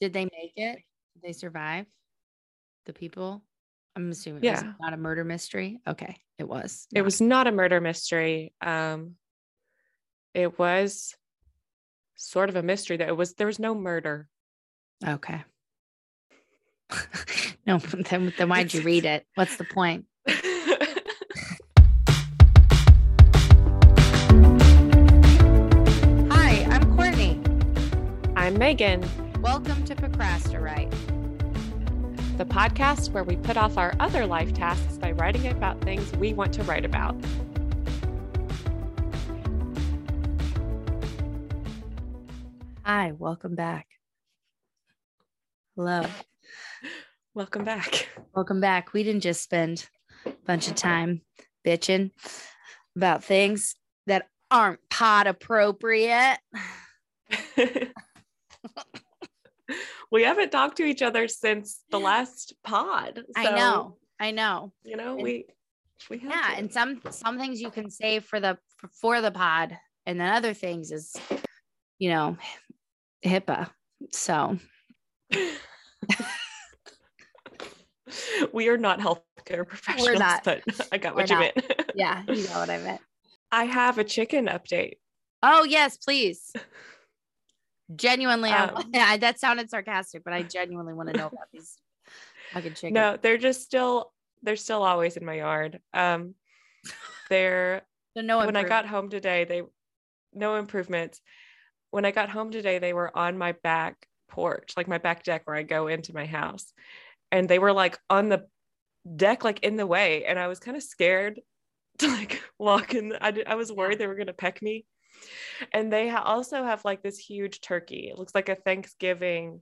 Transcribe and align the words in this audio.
Did 0.00 0.12
they 0.12 0.24
make 0.24 0.52
it? 0.56 0.78
Did 1.14 1.22
they 1.22 1.32
survive? 1.32 1.86
The 2.84 2.92
people? 2.92 3.42
I'm 3.94 4.10
assuming 4.10 4.44
Yeah. 4.44 4.60
it 4.60 4.66
was 4.66 4.74
not 4.80 4.92
a 4.92 4.96
murder 4.96 5.24
mystery. 5.24 5.80
Okay. 5.86 6.16
It 6.38 6.46
was. 6.48 6.86
It 6.94 7.02
was 7.02 7.20
not 7.20 7.46
a 7.46 7.52
murder 7.52 7.80
mystery. 7.80 8.52
Um, 8.60 9.16
it 10.34 10.58
was 10.58 11.14
sort 12.14 12.50
of 12.50 12.56
a 12.56 12.62
mystery 12.62 12.98
that 12.98 13.08
it 13.08 13.16
was 13.16 13.34
there 13.34 13.46
was 13.46 13.58
no 13.58 13.74
murder. 13.74 14.28
Okay. 15.06 15.42
no, 17.66 17.78
then, 17.78 18.32
then 18.36 18.48
why'd 18.48 18.72
you 18.74 18.82
read 18.82 19.06
it? 19.06 19.26
What's 19.34 19.56
the 19.56 19.64
point? 19.64 20.04
Hi, 26.30 26.64
I'm 26.70 26.96
Courtney. 26.96 27.40
I'm 28.36 28.56
Megan, 28.58 29.02
Welcome 29.46 29.84
to 29.84 29.94
Procrastiwrite, 29.94 30.90
the 32.36 32.44
podcast 32.44 33.12
where 33.12 33.22
we 33.22 33.36
put 33.36 33.56
off 33.56 33.78
our 33.78 33.94
other 34.00 34.26
life 34.26 34.52
tasks 34.52 34.98
by 34.98 35.12
writing 35.12 35.46
about 35.46 35.80
things 35.82 36.10
we 36.14 36.34
want 36.34 36.52
to 36.54 36.64
write 36.64 36.84
about. 36.84 37.14
Hi, 42.82 43.12
welcome 43.12 43.54
back. 43.54 43.86
Hello. 45.76 46.04
Welcome 47.32 47.62
back. 47.62 48.08
Welcome 48.34 48.60
back. 48.60 48.92
We 48.92 49.04
didn't 49.04 49.22
just 49.22 49.44
spend 49.44 49.88
a 50.26 50.32
bunch 50.44 50.66
of 50.66 50.74
time 50.74 51.20
bitching 51.64 52.10
about 52.96 53.22
things 53.22 53.76
that 54.08 54.26
aren't 54.50 54.80
pod 54.90 55.28
appropriate. 55.28 56.38
we 60.12 60.22
haven't 60.22 60.50
talked 60.52 60.76
to 60.78 60.84
each 60.84 61.02
other 61.02 61.28
since 61.28 61.82
the 61.90 61.98
last 62.00 62.54
pod. 62.64 63.22
I 63.36 63.44
so, 63.44 63.54
know. 63.56 63.96
I 64.20 64.30
know. 64.30 64.72
You 64.84 64.96
know, 64.96 65.14
And- 65.14 65.22
we 65.22 65.46
we 66.10 66.18
have 66.18 66.30
Yeah, 66.30 66.50
to. 66.54 66.58
and 66.58 66.72
some 66.72 67.00
some 67.10 67.38
things 67.38 67.60
you 67.60 67.70
can 67.70 67.90
say 67.90 68.20
for 68.20 68.38
the 68.40 68.58
for 69.00 69.20
the 69.20 69.30
pod, 69.30 69.76
and 70.04 70.20
then 70.20 70.28
other 70.32 70.52
things 70.54 70.92
is, 70.92 71.14
you 71.98 72.10
know, 72.10 72.36
HIPAA. 73.24 73.70
So 74.12 74.58
we 78.52 78.68
are 78.68 78.78
not 78.78 79.00
healthcare 79.00 79.66
professionals, 79.66 80.18
not. 80.18 80.44
but 80.44 80.62
I 80.92 80.98
got 80.98 81.14
We're 81.14 81.22
what 81.22 81.30
you 81.30 81.36
not. 81.36 81.56
meant. 81.56 81.92
yeah, 81.94 82.22
you 82.28 82.44
know 82.48 82.58
what 82.60 82.70
I 82.70 82.78
meant. 82.78 83.00
I 83.52 83.64
have 83.64 83.98
a 83.98 84.04
chicken 84.04 84.46
update. 84.46 84.94
Oh 85.42 85.64
yes, 85.64 85.96
please. 85.96 86.52
Genuinely, 87.94 88.50
Um, 88.50 88.90
yeah, 88.92 89.16
that 89.18 89.38
sounded 89.38 89.70
sarcastic, 89.70 90.24
but 90.24 90.32
I 90.32 90.42
genuinely 90.42 90.94
want 90.94 91.10
to 91.10 91.16
know 91.16 91.26
about 91.26 91.48
these 91.52 91.76
fucking 92.52 92.74
chickens. 92.74 92.94
No, 92.94 93.16
they're 93.20 93.38
just 93.38 93.62
still 93.62 94.12
they're 94.42 94.56
still 94.56 94.82
always 94.82 95.16
in 95.16 95.24
my 95.24 95.34
yard. 95.34 95.80
Um 95.94 96.34
they're 97.30 97.82
so 98.16 98.22
no 98.22 98.38
when 98.38 98.56
I 98.56 98.64
got 98.64 98.86
home 98.86 99.08
today, 99.08 99.44
they 99.44 99.62
no 100.32 100.56
improvements. 100.56 101.20
When 101.90 102.04
I 102.04 102.10
got 102.10 102.28
home 102.28 102.50
today, 102.50 102.78
they 102.78 102.92
were 102.92 103.16
on 103.16 103.38
my 103.38 103.52
back 103.62 104.06
porch, 104.28 104.74
like 104.76 104.88
my 104.88 104.98
back 104.98 105.22
deck 105.22 105.42
where 105.44 105.56
I 105.56 105.62
go 105.62 105.86
into 105.86 106.14
my 106.14 106.26
house. 106.26 106.72
And 107.32 107.48
they 107.48 107.58
were 107.58 107.72
like 107.72 107.98
on 108.10 108.28
the 108.28 108.46
deck, 109.16 109.44
like 109.44 109.60
in 109.60 109.76
the 109.76 109.86
way. 109.86 110.24
And 110.24 110.38
I 110.38 110.48
was 110.48 110.58
kind 110.58 110.76
of 110.76 110.82
scared 110.82 111.40
to 111.98 112.08
like 112.08 112.42
walk 112.58 112.94
in. 112.94 113.12
I, 113.20 113.30
did, 113.30 113.46
I 113.46 113.54
was 113.54 113.72
worried 113.72 113.98
they 113.98 114.06
were 114.06 114.14
going 114.14 114.26
to 114.26 114.32
peck 114.32 114.60
me. 114.62 114.84
And 115.72 115.92
they 115.92 116.08
ha- 116.08 116.22
also 116.22 116.64
have 116.64 116.84
like 116.84 117.02
this 117.02 117.18
huge 117.18 117.60
turkey. 117.60 118.08
It 118.10 118.18
looks 118.18 118.34
like 118.34 118.48
a 118.48 118.54
Thanksgiving 118.54 119.60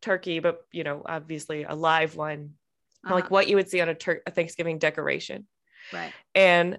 turkey, 0.00 0.38
but 0.40 0.60
you 0.72 0.84
know, 0.84 1.02
obviously 1.06 1.64
a 1.64 1.74
live 1.74 2.16
one, 2.16 2.54
like 3.04 3.24
Uh-huh, 3.24 3.28
what 3.30 3.48
you 3.48 3.56
would 3.56 3.68
see 3.68 3.80
on 3.80 3.88
a, 3.88 3.94
tur- 3.94 4.22
a 4.26 4.30
Thanksgiving 4.30 4.78
decoration 4.78 5.46
right. 5.92 6.12
and 6.34 6.78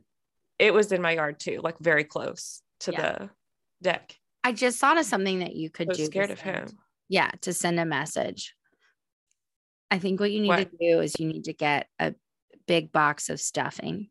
it 0.59 0.73
was 0.73 0.91
in 0.91 1.01
my 1.01 1.11
yard 1.11 1.39
too, 1.39 1.59
like 1.63 1.77
very 1.79 2.03
close 2.03 2.61
to 2.81 2.91
Yeah. 2.91 3.01
the 3.01 3.29
deck. 3.81 4.15
I 4.43 4.51
just 4.53 4.79
thought 4.79 4.97
of 4.97 5.05
something 5.05 5.39
that 5.39 5.55
you 5.55 5.69
could 5.69 5.89
do. 5.89 6.05
scared 6.05 6.31
of 6.31 6.39
send- 6.39 6.69
him. 6.69 6.79
Yeah, 7.09 7.31
to 7.41 7.53
send 7.53 7.79
a 7.79 7.85
message. 7.85 8.55
I 9.91 9.99
think 9.99 10.19
what 10.19 10.31
you 10.31 10.39
need 10.41 10.47
What? 10.47 10.71
to 10.71 10.77
do 10.79 11.01
is 11.01 11.19
you 11.19 11.27
need 11.27 11.43
to 11.45 11.53
get 11.53 11.87
a 11.99 12.15
big 12.67 12.91
box 12.91 13.29
of 13.29 13.39
stuffing. 13.41 14.09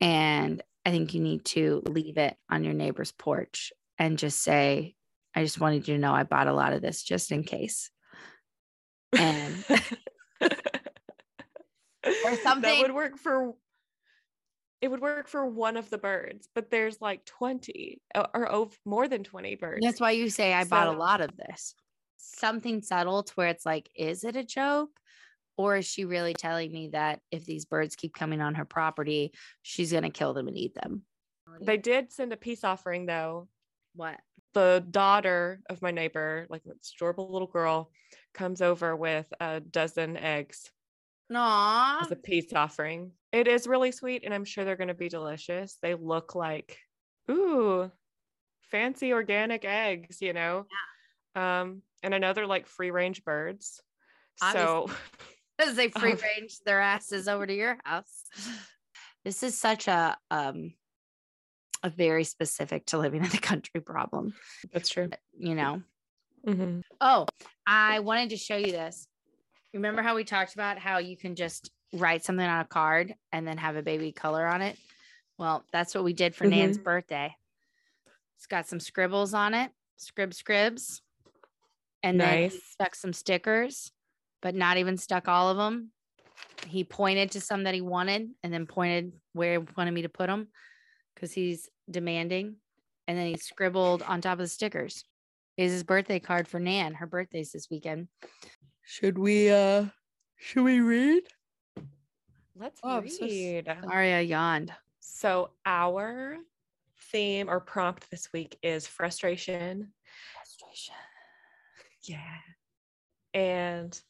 And 0.00 0.62
I 0.84 0.90
think 0.90 1.14
you 1.14 1.20
need 1.20 1.44
to 1.46 1.82
leave 1.86 2.16
it 2.16 2.36
on 2.50 2.64
your 2.64 2.74
neighbor's 2.74 3.12
porch 3.12 3.72
and 3.98 4.18
just 4.18 4.42
say, 4.42 4.94
I 5.34 5.42
just 5.42 5.60
wanted 5.60 5.86
you 5.86 5.94
to 5.94 6.00
know 6.00 6.12
I 6.12 6.22
bought 6.24 6.48
a 6.48 6.54
lot 6.54 6.72
of 6.72 6.82
this 6.82 7.02
just 7.02 7.32
in 7.32 7.44
case. 7.44 7.90
And 9.16 9.64
That 12.02 12.40
something- 12.42 12.80
would 12.82 12.94
work 12.94 13.18
for. 13.18 13.54
It 14.80 14.88
would 14.90 15.02
work 15.02 15.28
for 15.28 15.44
one 15.44 15.76
of 15.76 15.90
the 15.90 15.98
birds, 15.98 16.48
but 16.54 16.70
there's 16.70 17.02
like 17.02 17.26
twenty 17.26 18.00
uh, 18.14 18.26
or, 18.32 18.50
or 18.50 18.70
more 18.86 19.08
than 19.08 19.22
twenty 19.22 19.54
birds. 19.54 19.84
that's 19.84 20.00
why 20.00 20.12
you 20.12 20.30
say 20.30 20.54
I 20.54 20.64
bought 20.64 20.88
a 20.88 20.92
lot 20.92 21.20
of 21.20 21.36
this. 21.36 21.74
Something 22.16 22.80
subtle 22.80 23.22
to 23.22 23.32
where 23.34 23.48
it's 23.48 23.66
like, 23.66 23.90
is 23.94 24.24
it 24.24 24.36
a 24.36 24.44
joke? 24.44 24.88
Or 25.60 25.76
is 25.76 25.84
she 25.84 26.06
really 26.06 26.32
telling 26.32 26.72
me 26.72 26.88
that 26.94 27.20
if 27.30 27.44
these 27.44 27.66
birds 27.66 27.94
keep 27.94 28.14
coming 28.14 28.40
on 28.40 28.54
her 28.54 28.64
property, 28.64 29.34
she's 29.60 29.90
going 29.92 30.04
to 30.04 30.08
kill 30.10 30.32
them 30.32 30.48
and 30.48 30.56
eat 30.56 30.74
them? 30.74 31.02
They 31.60 31.76
did 31.76 32.10
send 32.10 32.32
a 32.32 32.36
peace 32.38 32.64
offering 32.64 33.04
though. 33.04 33.46
What? 33.94 34.18
The 34.54 34.82
daughter 34.90 35.60
of 35.68 35.82
my 35.82 35.90
neighbor, 35.90 36.46
like 36.48 36.62
this 36.64 36.94
adorable 36.96 37.30
little 37.30 37.46
girl, 37.46 37.90
comes 38.32 38.62
over 38.62 38.96
with 38.96 39.30
a 39.38 39.60
dozen 39.60 40.16
eggs 40.16 40.70
No. 41.28 41.98
as 42.00 42.10
a 42.10 42.16
peace 42.16 42.54
offering. 42.54 43.12
It 43.30 43.46
is 43.46 43.66
really 43.66 43.92
sweet, 43.92 44.22
and 44.24 44.32
I'm 44.32 44.46
sure 44.46 44.64
they're 44.64 44.76
going 44.76 44.88
to 44.88 44.94
be 44.94 45.10
delicious. 45.10 45.76
They 45.82 45.94
look 45.94 46.34
like, 46.34 46.78
ooh, 47.30 47.90
fancy 48.62 49.12
organic 49.12 49.66
eggs, 49.66 50.22
you 50.22 50.32
know. 50.32 50.64
Um, 51.34 51.82
and 52.02 52.14
I 52.14 52.18
know 52.18 52.32
they're 52.32 52.46
like 52.46 52.66
free 52.66 52.90
range 52.90 53.24
birds. 53.24 53.82
So 54.52 54.88
As 55.60 55.76
they 55.76 55.88
free 56.00 56.14
range 56.14 56.58
their 56.64 56.80
asses 56.80 57.28
over 57.28 57.46
to 57.46 57.54
your 57.54 57.78
house. 57.84 58.24
This 59.22 59.42
is 59.42 59.58
such 59.58 59.86
a 59.86 60.16
um 60.30 60.72
a 61.82 61.90
very 61.90 62.24
specific 62.24 62.86
to 62.86 62.96
living 62.98 63.22
in 63.22 63.28
the 63.28 63.36
country 63.38 63.82
problem, 63.82 64.32
that's 64.72 64.88
true. 64.88 65.10
you 65.38 65.54
know. 65.54 65.82
Mhm. 66.46 66.82
Oh, 67.02 67.26
I 67.66 68.00
wanted 68.00 68.30
to 68.30 68.38
show 68.38 68.56
you 68.56 68.72
this. 68.72 69.06
Remember 69.74 70.00
how 70.00 70.14
we 70.16 70.24
talked 70.24 70.54
about 70.54 70.78
how 70.78 70.98
you 70.98 71.18
can 71.18 71.36
just 71.36 71.70
write 71.92 72.24
something 72.24 72.46
on 72.46 72.60
a 72.60 72.64
card 72.64 73.14
and 73.30 73.46
then 73.46 73.58
have 73.58 73.76
a 73.76 73.82
baby 73.82 74.10
color 74.10 74.46
on 74.46 74.62
it? 74.62 74.78
Well, 75.36 75.64
that's 75.70 75.94
what 75.94 76.04
we 76.04 76.14
did 76.14 76.34
for 76.34 76.44
Nan's 76.46 76.78
birthday. 76.78 77.36
It's 78.38 78.46
got 78.46 78.66
some 78.66 78.80
scribbles 78.80 79.34
on 79.34 79.52
it, 79.52 79.70
scrib 79.98 80.32
scribs. 80.34 81.02
And 82.02 82.18
then 82.18 82.50
stuck 82.50 82.94
some 82.94 83.12
stickers, 83.12 83.92
but 84.42 84.54
not 84.54 84.76
even 84.76 84.96
stuck 84.96 85.28
all 85.28 85.48
of 85.50 85.56
them. 85.56 85.90
He 86.66 86.84
pointed 86.84 87.32
to 87.32 87.40
some 87.40 87.64
that 87.64 87.74
he 87.74 87.80
wanted 87.80 88.30
and 88.42 88.52
then 88.52 88.66
pointed 88.66 89.12
where 89.32 89.60
he 89.60 89.66
wanted 89.76 89.92
me 89.92 90.02
to 90.02 90.08
put 90.08 90.26
them 90.26 90.48
because 91.14 91.32
he's 91.32 91.68
demanding. 91.90 92.56
And 93.08 93.18
then 93.18 93.26
he 93.26 93.36
scribbled 93.36 94.02
on 94.02 94.20
top 94.20 94.34
of 94.34 94.38
the 94.38 94.48
stickers 94.48 95.04
is 95.56 95.72
his 95.72 95.82
birthday 95.84 96.20
card 96.20 96.48
for 96.48 96.58
Nan. 96.60 96.94
Her 96.94 97.06
birthday's 97.06 97.52
this 97.52 97.68
weekend. 97.70 98.08
Should 98.82 99.18
we 99.18 99.50
uh 99.50 99.86
should 100.36 100.62
we 100.62 100.80
read? 100.80 101.24
Let's 102.56 102.80
Oh, 102.82 102.98
I'm 102.98 103.08
so 103.08 103.24
s- 103.24 103.30
read. 103.30 103.76
Sorry, 103.84 104.12
I 104.14 104.20
yawned. 104.20 104.72
So 105.00 105.50
our 105.66 106.36
theme 107.10 107.48
or 107.50 107.60
prompt 107.60 108.10
this 108.10 108.32
week 108.32 108.56
is 108.62 108.86
frustration. 108.86 109.92
Frustration. 110.34 110.94
Yeah. 112.04 112.38
And 113.34 114.00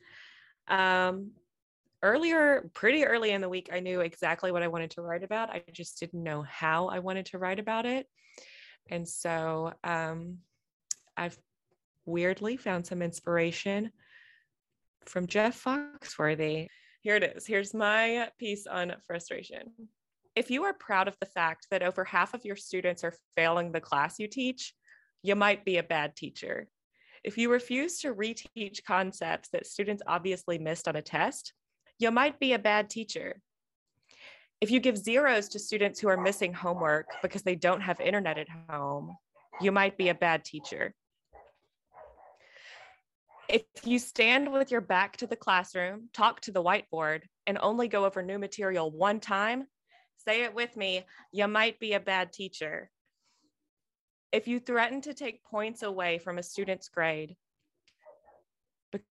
um 0.71 1.33
earlier, 2.03 2.71
pretty 2.73 3.05
early 3.05 3.31
in 3.33 3.43
the 3.43 3.49
week, 3.49 3.69
I 3.73 3.81
knew 3.81 4.01
exactly 4.01 4.53
what 4.53 4.63
I 4.63 4.69
wanted 4.69 4.93
to 4.93 5.03
write 5.03 5.23
about. 5.23 5.51
I 5.51 5.63
just 5.73 6.01
didn't 6.01 6.23
know 6.23 6.43
how 6.43 6.89
I 6.89 7.01
wanted 7.01 7.27
to 7.27 7.39
write 7.39 7.59
about 7.59 7.85
it. 7.85 8.07
And 8.89 9.07
so 9.07 9.73
um 9.85 10.39
I've 11.17 11.39
weirdly 12.07 12.57
found 12.57 12.87
some 12.87 13.03
inspiration 13.03 13.91
from 15.07 15.27
Jeff 15.27 15.63
Foxworthy. 15.63 16.69
Here 17.03 17.17
it 17.17 17.25
is. 17.37 17.47
Here's 17.47 17.75
my 17.75 18.29
piece 18.39 18.67
on 18.67 18.95
frustration. 19.07 19.73
If 20.37 20.51
you 20.51 20.65
are 20.65 20.75
proud 20.75 21.09
of 21.09 21.17
the 21.21 21.27
fact 21.27 21.67
that 21.71 21.83
over 21.83 22.05
half 22.05 22.35
of 22.35 22.45
your 22.45 22.57
students 22.57 23.05
are 23.05 23.15
failing 23.37 23.73
the 23.73 23.81
class 23.81 24.19
you 24.19 24.29
teach, 24.29 24.75
you 25.23 25.35
might 25.35 25.65
be 25.65 25.79
a 25.79 25.83
bad 25.83 26.17
teacher. 26.17 26.69
If 27.23 27.37
you 27.37 27.51
refuse 27.51 28.01
to 28.01 28.15
reteach 28.15 28.83
concepts 28.85 29.51
that 29.51 29.67
students 29.67 30.03
obviously 30.07 30.59
missed 30.59 30.89
on 30.89 30.97
a 30.97 31.03
test, 31.03 31.53
you 31.99 32.11
might 32.11 32.41
be 32.41 32.55
a 32.55 32.59
bad 32.59 32.89
teacher. 32.89 33.41
If 34.61 34.71
you 34.71 34.81
give 34.81 34.97
zeros 34.97 35.49
to 35.51 35.59
students 35.59 36.01
who 36.01 36.09
are 36.09 36.17
missing 36.17 36.53
homework 36.53 37.07
because 37.23 37.43
they 37.43 37.57
don't 37.57 37.83
have 37.83 38.01
internet 38.01 38.39
at 38.39 38.49
home, 38.69 39.17
you 39.61 39.71
might 39.71 39.99
be 39.99 40.09
a 40.09 40.15
bad 40.15 40.45
teacher. 40.45 40.95
If 43.49 43.65
you 43.85 43.99
stand 43.99 44.51
with 44.51 44.71
your 44.71 44.81
back 44.81 45.17
to 45.19 45.27
the 45.27 45.37
classroom, 45.37 46.09
talk 46.15 46.41
to 46.43 46.53
the 46.53 46.63
whiteboard, 46.63 47.23
and 47.47 47.59
only 47.61 47.89
go 47.89 48.05
over 48.05 48.23
new 48.23 48.39
material 48.39 48.91
one 48.91 49.19
time, 49.19 49.67
say 50.17 50.43
it 50.43 50.55
with 50.55 50.77
me, 50.77 51.05
you 51.33 51.49
might 51.49 51.81
be 51.81 51.95
a 51.95 52.01
bad 52.01 52.33
teacher. 52.33 52.91
If 54.33 54.47
you 54.47 54.61
threaten 54.61 55.01
to 55.03 55.15
take 55.15 55.45
points 55.45 55.83
away 55.83 56.19
from 56.19 56.39
a 56.39 56.43
student's 56.43 56.89
grade 56.89 57.37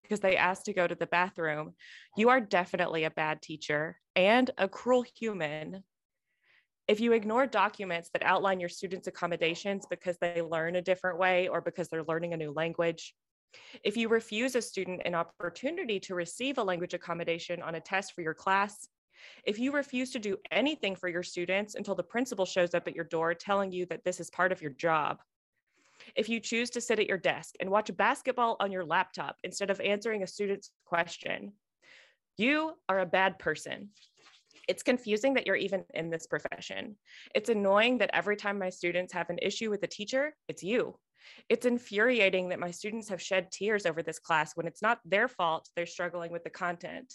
because 0.04 0.20
they 0.20 0.38
asked 0.38 0.66
to 0.66 0.74
go 0.74 0.88
to 0.88 0.96
the 0.96 1.08
bathroom, 1.08 1.74
you 2.18 2.30
are 2.30 2.40
definitely 2.40 3.04
a 3.04 3.12
bad 3.12 3.42
teacher 3.42 3.98
and 4.16 4.50
a 4.58 4.68
cruel 4.68 5.04
human. 5.18 5.84
If 6.88 7.00
you 7.00 7.14
ignore 7.14 7.46
documents 7.46 8.10
that 8.14 8.24
outline 8.24 8.60
your 8.60 8.70
students' 8.70 9.08
accommodations 9.08 9.86
because 9.90 10.18
they 10.20 10.42
learn 10.42 10.76
a 10.76 10.82
different 10.82 11.20
way 11.20 11.48
or 11.48 11.62
because 11.62 11.88
they're 11.90 12.04
learning 12.04 12.34
a 12.34 12.38
new 12.38 12.52
language, 12.52 13.14
if 13.84 13.98
you 13.98 14.10
refuse 14.10 14.56
a 14.56 14.62
student 14.62 15.02
an 15.06 15.16
opportunity 15.16 16.00
to 16.02 16.16
receive 16.16 16.58
a 16.58 16.64
language 16.64 16.94
accommodation 16.94 17.62
on 17.62 17.76
a 17.76 17.82
test 17.82 18.14
for 18.14 18.22
your 18.22 18.34
class, 18.34 18.88
if 19.44 19.60
you 19.60 19.72
refuse 19.72 20.12
to 20.12 20.20
do 20.20 20.38
anything 20.52 20.96
for 20.96 21.08
your 21.08 21.24
students 21.24 21.76
until 21.76 21.96
the 21.96 22.04
principal 22.04 22.46
shows 22.46 22.74
up 22.74 22.88
at 22.88 22.96
your 22.96 23.06
door 23.06 23.34
telling 23.34 23.72
you 23.72 23.86
that 23.88 24.04
this 24.04 24.20
is 24.20 24.30
part 24.30 24.52
of 24.52 24.62
your 24.62 24.72
job, 24.72 25.20
if 26.16 26.30
you 26.30 26.40
choose 26.40 26.70
to 26.72 26.82
sit 26.82 27.00
at 27.00 27.08
your 27.08 27.18
desk 27.18 27.56
and 27.60 27.70
watch 27.70 27.96
basketball 27.96 28.58
on 28.60 28.72
your 28.72 28.86
laptop 28.86 29.38
instead 29.44 29.70
of 29.70 29.82
answering 29.82 30.24
a 30.24 30.28
student's 30.28 30.72
question, 30.86 31.54
you 32.38 32.74
are 32.88 33.00
a 33.00 33.06
bad 33.06 33.38
person. 33.40 33.90
It's 34.68 34.84
confusing 34.84 35.34
that 35.34 35.48
you're 35.48 35.56
even 35.56 35.84
in 35.94 36.10
this 36.10 36.28
profession. 36.28 36.96
It's 37.34 37.50
annoying 37.50 37.98
that 37.98 38.12
every 38.14 38.36
time 38.36 38.60
my 38.60 38.70
students 38.70 39.14
have 39.14 39.30
an 39.30 39.40
issue 39.42 39.70
with 39.70 39.84
a 39.84 39.88
teacher, 39.88 40.36
it's 40.48 40.64
you. 40.64 40.98
It's 41.50 41.66
infuriating 41.66 42.50
that 42.50 42.60
my 42.60 42.72
students 42.72 43.10
have 43.10 43.22
shed 43.22 43.52
tears 43.52 43.86
over 43.86 44.02
this 44.02 44.20
class 44.20 44.56
when 44.56 44.68
it's 44.68 44.82
not 44.82 45.00
their 45.06 45.28
fault 45.28 45.70
they're 45.76 45.86
struggling 45.86 46.32
with 46.32 46.44
the 46.44 46.50
content. 46.50 47.14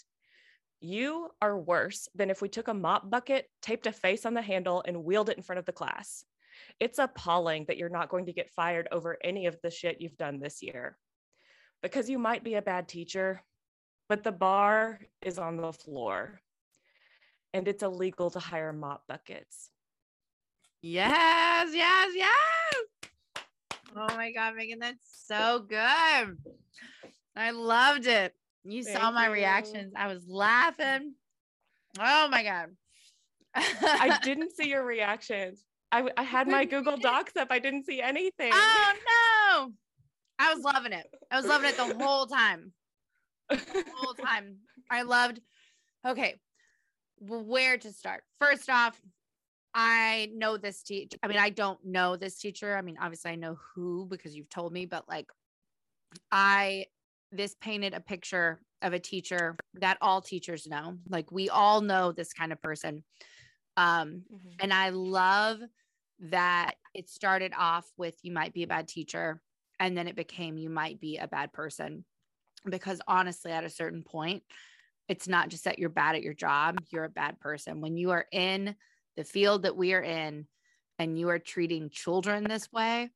You 0.81 1.29
are 1.41 1.57
worse 1.57 2.07
than 2.15 2.29
if 2.29 2.41
we 2.41 2.49
took 2.49 2.67
a 2.67 2.73
mop 2.73 3.09
bucket, 3.09 3.49
taped 3.61 3.87
a 3.87 3.91
face 3.91 4.25
on 4.25 4.33
the 4.33 4.41
handle, 4.41 4.83
and 4.85 5.03
wheeled 5.03 5.29
it 5.29 5.37
in 5.37 5.43
front 5.43 5.59
of 5.59 5.65
the 5.65 5.71
class. 5.71 6.25
It's 6.79 6.99
appalling 6.99 7.65
that 7.67 7.77
you're 7.77 7.89
not 7.89 8.09
going 8.09 8.25
to 8.27 8.33
get 8.33 8.51
fired 8.51 8.87
over 8.91 9.17
any 9.23 9.45
of 9.45 9.57
the 9.61 9.71
shit 9.71 10.01
you've 10.01 10.17
done 10.17 10.39
this 10.39 10.61
year. 10.61 10.97
Because 11.81 12.09
you 12.09 12.19
might 12.19 12.43
be 12.43 12.55
a 12.55 12.61
bad 12.61 12.87
teacher, 12.87 13.41
but 14.09 14.23
the 14.23 14.31
bar 14.31 14.99
is 15.21 15.37
on 15.37 15.57
the 15.57 15.73
floor 15.73 16.39
and 17.53 17.67
it's 17.67 17.83
illegal 17.83 18.29
to 18.31 18.39
hire 18.39 18.73
mop 18.73 19.03
buckets. 19.07 19.69
Yes, 20.81 21.69
yes, 21.73 22.11
yes. 22.13 23.43
Oh 23.95 24.15
my 24.15 24.31
God, 24.31 24.55
Megan, 24.55 24.79
that's 24.79 25.25
so 25.25 25.65
good. 25.67 26.37
I 27.35 27.51
loved 27.51 28.07
it. 28.07 28.35
You 28.65 28.83
Thank 28.83 28.97
saw 28.97 29.11
my 29.11 29.27
you. 29.27 29.33
reactions. 29.33 29.93
I 29.95 30.07
was 30.07 30.27
laughing. 30.27 31.13
Oh 31.99 32.27
my 32.29 32.43
God. 32.43 32.69
I 33.55 34.19
didn't 34.23 34.55
see 34.55 34.69
your 34.69 34.83
reactions. 34.83 35.63
I, 35.91 36.09
I 36.17 36.23
had 36.23 36.47
my 36.47 36.65
Google 36.65 36.97
Docs 36.97 37.37
up. 37.37 37.49
I 37.51 37.59
didn't 37.59 37.85
see 37.85 38.01
anything. 38.01 38.51
Oh 38.53 38.93
no. 39.07 39.71
I 40.39 40.53
was 40.53 40.63
loving 40.63 40.91
it. 40.91 41.07
I 41.31 41.37
was 41.37 41.45
loving 41.45 41.69
it 41.69 41.77
the 41.77 42.03
whole 42.03 42.25
time. 42.25 42.73
The 43.49 43.85
whole 43.95 44.13
time. 44.25 44.57
I 44.89 45.03
loved. 45.03 45.39
Okay. 46.05 46.35
Where 47.19 47.77
to 47.77 47.93
start? 47.93 48.23
First 48.39 48.69
off, 48.69 48.99
I 49.73 50.31
know 50.33 50.57
this 50.57 50.81
teacher. 50.83 51.17
I 51.23 51.27
mean, 51.27 51.37
I 51.37 51.49
don't 51.49 51.79
know 51.85 52.15
this 52.17 52.37
teacher. 52.39 52.75
I 52.75 52.81
mean, 52.81 52.97
obviously 52.99 53.31
I 53.31 53.35
know 53.35 53.57
who 53.73 54.07
because 54.09 54.35
you've 54.35 54.49
told 54.49 54.73
me, 54.73 54.85
but 54.85 55.07
like 55.07 55.27
I 56.31 56.85
this 57.35 57.55
painted 57.59 57.93
a 57.93 57.99
picture 57.99 58.61
of 58.81 58.93
a 58.93 58.99
teacher 58.99 59.55
that 59.75 59.97
all 60.01 60.21
teachers 60.21 60.67
know. 60.67 60.97
Like 61.09 61.31
we 61.31 61.49
all 61.49 61.81
know 61.81 62.11
this 62.11 62.33
kind 62.33 62.51
of 62.51 62.61
person. 62.61 63.03
Um, 63.77 64.23
mm-hmm. 64.33 64.49
and 64.59 64.73
I 64.73 64.89
love 64.89 65.59
that 66.19 66.75
it 66.93 67.09
started 67.09 67.51
off 67.57 67.85
with 67.97 68.15
you 68.21 68.31
might 68.31 68.53
be 68.53 68.63
a 68.63 68.67
bad 68.67 68.87
teacher 68.87 69.41
and 69.79 69.97
then 69.97 70.07
it 70.07 70.15
became 70.15 70.57
you 70.57 70.69
might 70.69 70.99
be 70.99 71.17
a 71.17 71.27
bad 71.27 71.51
person 71.51 72.05
because 72.69 73.01
honestly 73.07 73.51
at 73.51 73.65
a 73.65 73.69
certain 73.69 74.01
point 74.01 74.43
it's 75.09 75.27
not 75.27 75.49
just 75.49 75.65
that 75.65 75.77
you're 75.77 75.89
bad 75.89 76.15
at 76.15 76.23
your 76.23 76.33
job 76.33 76.79
you're 76.89 77.03
a 77.03 77.09
bad 77.09 77.39
person 77.39 77.81
when 77.81 77.97
you 77.97 78.11
are 78.11 78.25
in 78.31 78.75
the 79.17 79.23
field 79.23 79.63
that 79.63 79.75
we 79.75 79.93
are 79.93 80.01
in 80.01 80.47
and 80.99 81.19
you 81.19 81.29
are 81.29 81.39
treating 81.39 81.89
children 81.89 82.45
this 82.45 82.71
way 82.71 83.09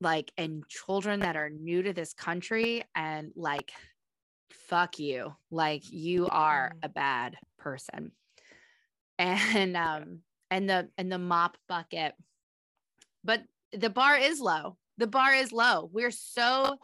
like 0.00 0.32
and 0.36 0.66
children 0.68 1.20
that 1.20 1.36
are 1.36 1.50
new 1.50 1.82
to 1.82 1.92
this 1.92 2.12
country 2.12 2.82
and 2.94 3.32
like 3.36 3.72
fuck 4.50 4.98
you 4.98 5.32
like 5.50 5.82
you 5.90 6.28
are 6.28 6.68
mm-hmm. 6.68 6.78
a 6.84 6.88
bad 6.88 7.36
person 7.58 8.12
and 9.18 9.76
um 9.76 10.20
and 10.50 10.70
the 10.70 10.88
and 10.96 11.10
the 11.10 11.18
mop 11.18 11.56
bucket. 11.68 12.14
But 13.24 13.42
the 13.72 13.90
bar 13.90 14.16
is 14.16 14.40
low. 14.40 14.76
The 14.98 15.06
bar 15.08 15.34
is 15.34 15.52
low. 15.52 15.90
We're 15.92 16.12
so 16.12 16.78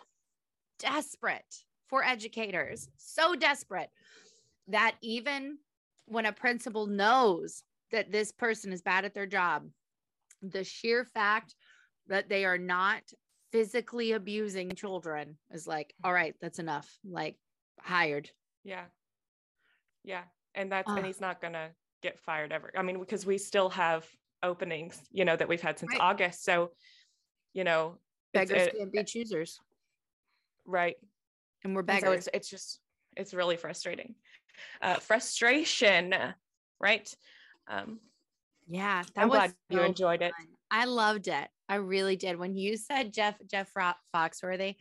desperate 0.80 1.54
for 1.88 2.02
educators, 2.02 2.88
so 2.96 3.36
desperate 3.36 3.90
that 4.68 4.96
even 5.02 5.58
when 6.06 6.26
a 6.26 6.32
principal 6.32 6.86
knows 6.86 7.62
that 7.92 8.10
this 8.10 8.32
person 8.32 8.72
is 8.72 8.82
bad 8.82 9.04
at 9.04 9.14
their 9.14 9.26
job, 9.26 9.68
the 10.42 10.64
sheer 10.64 11.04
fact 11.04 11.54
that 12.10 12.28
they 12.28 12.44
are 12.44 12.58
not 12.58 13.00
physically 13.50 14.12
abusing 14.12 14.70
children 14.72 15.38
is 15.50 15.66
like, 15.66 15.94
all 16.04 16.12
right, 16.12 16.34
that's 16.42 16.58
enough. 16.58 16.88
Like, 17.08 17.36
hired. 17.80 18.30
Yeah. 18.62 18.84
Yeah. 20.04 20.24
And 20.54 20.70
that's, 20.70 20.88
uh, 20.88 20.94
and 20.94 21.06
he's 21.06 21.20
not 21.20 21.40
going 21.40 21.54
to 21.54 21.70
get 22.02 22.20
fired 22.20 22.52
ever. 22.52 22.70
I 22.76 22.82
mean, 22.82 22.98
because 22.98 23.24
we 23.24 23.38
still 23.38 23.70
have 23.70 24.06
openings, 24.42 25.00
you 25.10 25.24
know, 25.24 25.36
that 25.36 25.48
we've 25.48 25.60
had 25.62 25.78
since 25.78 25.92
right. 25.92 26.00
August. 26.00 26.44
So, 26.44 26.72
you 27.54 27.64
know, 27.64 27.96
beggars 28.34 28.68
it, 28.68 28.74
can't 28.76 28.92
be 28.92 29.04
choosers. 29.04 29.58
Right. 30.66 30.96
And 31.64 31.74
we're 31.74 31.82
beggars. 31.82 32.02
And 32.02 32.10
so 32.10 32.16
it's, 32.18 32.28
it's 32.34 32.50
just, 32.50 32.80
it's 33.16 33.34
really 33.34 33.56
frustrating. 33.56 34.14
Uh, 34.82 34.96
frustration, 34.96 36.14
right? 36.80 37.12
Um, 37.68 38.00
yeah, 38.66 39.02
I'm 39.16 39.28
glad 39.28 39.50
so 39.50 39.56
you 39.70 39.80
enjoyed 39.80 40.20
fun. 40.20 40.28
it. 40.28 40.34
I 40.70 40.84
loved 40.84 41.28
it. 41.28 41.48
I 41.70 41.76
really 41.76 42.16
did. 42.16 42.36
When 42.36 42.56
you 42.56 42.76
said 42.76 43.14
Jeff 43.14 43.36
Jeff 43.48 43.72
Foxworthy, 44.14 44.74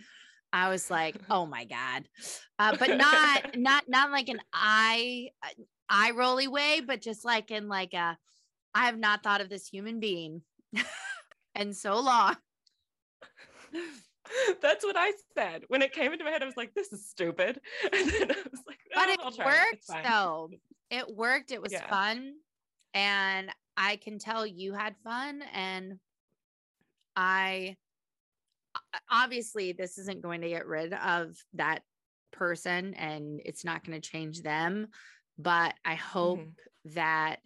I 0.52 0.70
was 0.70 0.90
like, 0.90 1.16
oh 1.30 1.46
my 1.46 1.66
god, 1.66 2.10
uh, 2.58 2.76
but 2.78 2.98
not 2.98 3.52
not 3.56 3.84
not 3.88 4.12
like 4.12 4.28
an 4.28 4.42
eye 4.52 5.30
eye 5.88 6.12
rolly 6.12 6.48
way, 6.48 6.82
but 6.86 7.02
just 7.02 7.24
like 7.24 7.52
in 7.52 7.68
like 7.68 7.94
a, 7.94 8.18
I 8.74 8.86
have 8.88 8.98
not 8.98 9.24
thought 9.24 9.42
of 9.42 9.50
this 9.50 9.68
human 9.68 10.00
being 10.00 10.42
and 11.56 11.76
so 11.76 12.00
long. 12.00 12.36
That's 14.62 14.84
what 14.84 14.96
I 14.98 15.14
said 15.38 15.64
when 15.68 15.84
it 15.84 15.94
came 15.94 16.12
into 16.12 16.26
my 16.26 16.32
head. 16.32 16.42
I 16.42 16.48
was 16.48 16.58
like, 16.58 16.74
"This 16.74 16.92
is 16.92 17.08
stupid," 17.08 17.60
and 17.94 18.10
then 18.10 18.32
I 18.32 18.44
was 18.52 18.62
like, 18.68 18.80
"But 18.96 19.10
oh, 19.10 19.28
it 19.28 19.38
worked, 19.38 19.90
it. 19.90 20.04
though. 20.04 20.50
It 20.90 21.16
worked. 21.16 21.52
It 21.52 21.62
was 21.62 21.72
yeah. 21.72 21.88
fun, 21.88 22.34
and 22.96 23.52
I 23.78 23.98
can 23.98 24.18
tell 24.18 24.46
you 24.46 24.74
had 24.74 24.96
fun, 25.04 25.44
and 25.54 26.00
I 27.20 27.76
obviously 29.12 29.74
this 29.74 29.98
isn't 29.98 30.22
going 30.22 30.42
to 30.42 30.50
get 30.50 30.66
rid 30.66 30.94
of 30.94 31.36
that 31.56 31.82
person, 32.32 32.94
and 32.94 33.42
it's 33.44 33.66
not 33.66 33.86
going 33.86 34.00
to 34.00 34.10
change 34.10 34.42
them 34.42 34.88
but 35.40 35.74
I 35.86 35.96
hope 35.96 36.40
mm-hmm. 36.40 36.94
that 36.96 37.38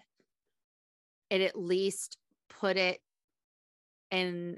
it 1.29 1.41
at 1.41 1.57
least 1.57 2.17
put 2.59 2.75
it 2.75 2.99
in 4.11 4.57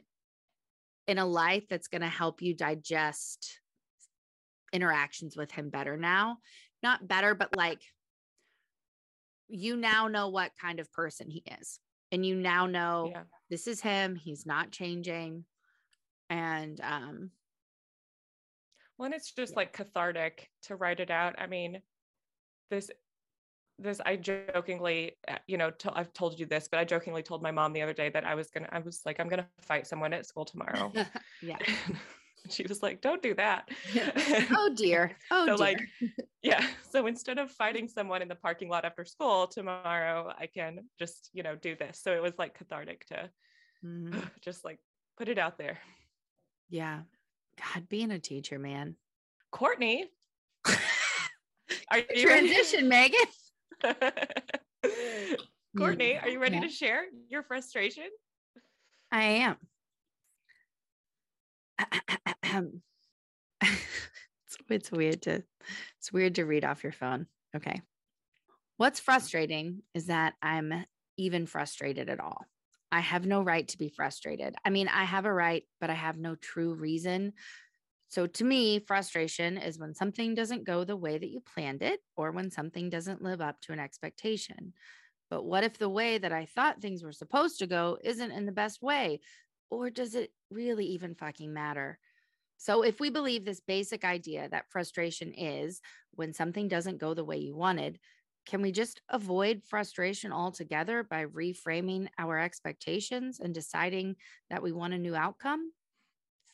in 1.08 1.18
a 1.20 1.26
light 1.26 1.66
that's 1.70 1.90
going 1.90 2.02
to 2.02 2.08
help 2.08 2.42
you 2.42 2.56
digest 2.56 3.60
interactions 4.74 5.38
with 5.38 5.52
him 5.52 5.70
better 5.70 5.98
now. 5.98 6.38
Not 6.82 7.08
better, 7.08 7.36
but 7.36 7.56
like 7.56 7.82
you 9.48 9.76
now 9.76 10.08
know 10.08 10.30
what 10.30 10.52
kind 10.60 10.80
of 10.80 10.92
person 10.92 11.30
he 11.30 11.44
is. 11.60 11.80
And 12.12 12.26
you 12.26 12.36
now 12.36 12.66
know 12.66 13.10
yeah. 13.12 13.24
this 13.50 13.68
is 13.68 13.82
him. 13.82 14.16
He's 14.16 14.46
not 14.46 14.72
changing. 14.72 15.46
And 16.30 16.80
um 16.82 17.32
well, 18.98 19.08
and 19.08 19.16
it's 19.16 19.32
just 19.32 19.54
yeah. 19.54 19.58
like 19.58 19.74
cathartic 19.74 20.50
to 20.64 20.76
write 20.76 21.02
it 21.02 21.12
out. 21.12 21.36
I 21.38 21.48
mean, 21.48 21.82
this 22.70 22.90
this 23.78 24.00
i 24.06 24.16
jokingly 24.16 25.18
uh, 25.28 25.36
you 25.48 25.58
know 25.58 25.72
i 25.88 26.00
i've 26.00 26.14
told 26.14 26.40
you 26.40 26.46
this 26.46 26.68
but 26.70 26.80
i 26.80 26.86
jokingly 26.86 27.22
told 27.22 27.42
my 27.42 27.52
mom 27.52 27.74
the 27.74 27.82
other 27.82 27.94
day 27.94 28.10
that 28.10 28.26
i 28.26 28.34
was 28.34 28.50
gonna 28.50 28.70
i 28.72 28.80
was 28.80 29.02
like 29.06 29.20
i'm 29.20 29.28
gonna 29.28 29.48
fight 29.60 29.86
someone 29.86 30.14
at 30.14 30.26
school 30.26 30.46
tomorrow 30.46 30.92
yeah 31.42 31.58
she 32.50 32.64
was 32.68 32.82
like 32.84 33.02
don't 33.02 33.22
do 33.22 33.34
that 33.34 33.70
oh 34.52 34.72
dear 34.76 35.16
oh 35.32 35.46
so 35.46 35.58
dear. 35.58 35.58
like 35.58 35.80
yeah 36.44 36.66
so 36.90 37.08
instead 37.08 37.38
of 37.38 37.52
fighting 37.52 37.88
someone 37.88 38.22
in 38.22 38.28
the 38.28 38.36
parking 38.36 38.70
lot 38.70 38.86
after 38.86 39.06
school 39.06 39.48
tomorrow 39.48 40.34
i 40.40 40.46
can 40.46 40.80
just 41.00 41.30
you 41.34 41.44
know 41.44 41.56
do 41.56 41.76
this 41.76 42.00
so 42.02 42.14
it 42.14 42.22
was 42.22 42.34
like 42.38 42.58
cathartic 42.58 43.06
to 43.06 43.30
mm-hmm. 43.84 44.20
just 44.42 44.64
like 44.64 44.80
put 45.18 45.28
it 45.28 45.38
out 45.38 45.58
there 45.58 45.80
yeah 46.70 47.02
god 47.74 47.88
being 47.90 48.12
a 48.12 48.20
teacher 48.20 48.60
man 48.60 48.96
Courtney, 49.56 50.12
are 51.90 52.00
you 52.14 52.28
Transition, 52.28 52.90
Megan. 52.90 53.22
Courtney, 55.78 56.18
are 56.18 56.28
you 56.28 56.40
ready 56.40 56.56
Yeah. 56.56 56.64
to 56.64 56.70
share 56.70 57.06
your 57.30 57.42
frustration? 57.42 58.10
I 59.14 59.24
am. 59.24 59.56
it's, 63.62 64.58
it's 64.70 64.92
weird 64.92 65.22
to 65.24 65.44
it's 66.00 66.12
weird 66.14 66.36
to 66.36 66.46
read 66.46 66.66
off 66.66 66.84
your 66.84 66.92
phone. 66.92 67.28
Okay. 67.56 67.82
What's 68.78 69.00
frustrating 69.00 69.82
is 69.94 70.08
that 70.08 70.34
I'm 70.42 70.86
even 71.18 71.46
frustrated 71.46 72.10
at 72.10 72.20
all. 72.20 72.46
I 72.92 73.00
have 73.00 73.26
no 73.26 73.42
right 73.42 73.68
to 73.70 73.78
be 73.78 73.90
frustrated. 73.90 74.56
I 74.64 74.70
mean, 74.70 74.88
I 74.88 75.04
have 75.06 75.26
a 75.26 75.34
right, 75.34 75.64
but 75.80 75.90
I 75.90 75.94
have 75.94 76.18
no 76.18 76.36
true 76.36 76.74
reason. 76.74 77.34
So 78.08 78.28
to 78.28 78.44
me, 78.44 78.80
frustration 78.80 79.58
is 79.58 79.80
when 79.80 79.96
something 79.96 80.36
doesn't 80.36 80.66
go 80.66 80.84
the 80.84 80.96
way 80.96 81.18
that 81.18 81.30
you 81.30 81.42
planned 81.42 81.82
it 81.82 82.00
or 82.16 82.32
when 82.32 82.52
something 82.52 82.90
doesn't 82.90 83.22
live 83.22 83.42
up 83.42 83.60
to 83.62 83.74
an 83.74 83.80
expectation. 83.80 84.74
But 85.30 85.44
what 85.44 85.64
if 85.64 85.78
the 85.78 85.90
way 85.90 86.18
that 86.18 86.32
I 86.32 86.46
thought 86.46 86.82
things 86.82 87.04
were 87.04 87.12
supposed 87.12 87.60
to 87.60 87.68
go 87.68 87.98
isn't 88.04 88.32
in 88.32 88.46
the 88.46 88.52
best 88.52 88.82
way? 88.82 89.22
Or 89.72 89.90
does 89.90 90.16
it 90.16 90.32
really 90.50 90.86
even 90.88 91.16
fucking 91.16 91.54
matter? 91.54 92.00
So, 92.58 92.84
if 92.84 93.00
we 93.00 93.10
believe 93.10 93.46
this 93.46 93.60
basic 93.60 94.06
idea 94.06 94.50
that 94.50 94.72
frustration 94.72 95.34
is 95.34 95.82
when 96.12 96.34
something 96.34 96.68
doesn't 96.68 97.00
go 97.00 97.14
the 97.14 97.26
way 97.26 97.38
you 97.38 97.56
wanted, 97.56 98.00
can 98.46 98.62
we 98.62 98.72
just 98.72 99.02
avoid 99.10 99.64
frustration 99.64 100.32
altogether 100.32 101.04
by 101.04 101.26
reframing 101.26 102.10
our 102.18 102.40
expectations 102.40 103.40
and 103.40 103.54
deciding 103.54 104.16
that 104.50 104.64
we 104.64 104.72
want 104.72 104.94
a 104.94 105.00
new 105.00 105.16
outcome? 105.16 105.74